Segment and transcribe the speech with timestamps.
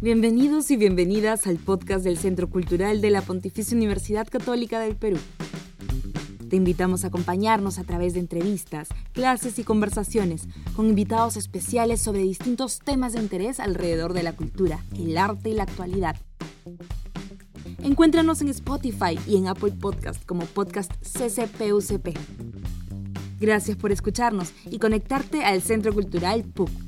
[0.00, 5.18] Bienvenidos y bienvenidas al podcast del Centro Cultural de la Pontificia Universidad Católica del Perú.
[6.48, 12.22] Te invitamos a acompañarnos a través de entrevistas, clases y conversaciones con invitados especiales sobre
[12.22, 16.14] distintos temas de interés alrededor de la cultura, el arte y la actualidad.
[17.82, 22.16] Encuéntranos en Spotify y en Apple Podcast como podcast CCPUCP.
[23.40, 26.87] Gracias por escucharnos y conectarte al Centro Cultural PUC.